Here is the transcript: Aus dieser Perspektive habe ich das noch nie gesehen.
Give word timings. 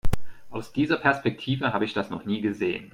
Aus 0.49 0.73
dieser 0.73 0.97
Perspektive 0.97 1.73
habe 1.73 1.85
ich 1.85 1.93
das 1.93 2.09
noch 2.09 2.25
nie 2.25 2.41
gesehen. 2.41 2.89